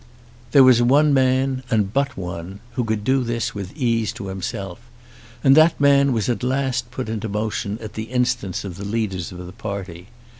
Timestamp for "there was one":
0.51-1.13